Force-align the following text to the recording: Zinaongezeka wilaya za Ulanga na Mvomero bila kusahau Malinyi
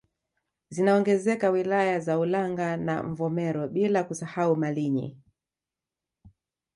Zinaongezeka 0.69 1.49
wilaya 1.49 1.99
za 1.99 2.19
Ulanga 2.19 2.77
na 2.77 3.03
Mvomero 3.03 3.67
bila 3.67 4.03
kusahau 4.03 4.55
Malinyi 4.55 5.17